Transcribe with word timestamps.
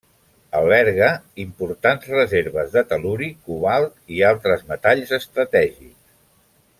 Alberga 0.59 1.09
importants 1.43 2.07
reserves 2.13 2.73
de 2.77 2.83
tel·luri, 2.93 3.29
cobalt 3.51 3.95
i 4.17 4.25
altres 4.33 4.65
metalls 4.73 5.17
estratègics. 5.23 5.97